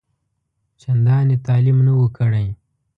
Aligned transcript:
چنداني 0.81 1.35
تعلیم 1.47 1.77
نه 1.87 1.93
وو 1.97 2.07
کړی. 2.17 2.47